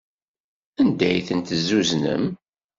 Anda 0.81 1.05
ay 1.09 1.19
tent-tezzuznem? 1.27 2.25